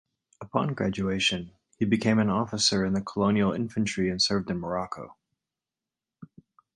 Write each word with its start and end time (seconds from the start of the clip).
Upon 0.41 0.73
graduation 0.73 1.51
he 1.77 1.85
became 1.85 2.17
an 2.17 2.31
officer 2.31 2.83
in 2.83 2.93
the 2.93 3.03
Colonial 3.03 3.53
Infantry 3.53 4.09
and 4.09 4.19
served 4.19 4.49
in 4.49 4.57
Morocco. 4.59 5.15